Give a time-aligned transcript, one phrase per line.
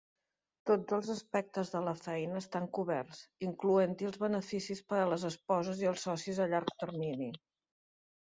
[0.67, 3.19] Tots els aspectes de la feina estan coberts,
[3.49, 7.31] incloent-hi els beneficis per a les esposes i els socis a llarg termini.